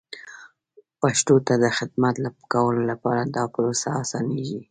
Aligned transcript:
پښتو 1.01 1.35
ته 1.47 1.53
د 1.63 1.65
خدمت 1.77 2.15
کولو 2.53 2.81
لپاره 2.91 3.21
دا 3.35 3.43
پروسه 3.53 3.87
اسانېږي. 4.01 4.59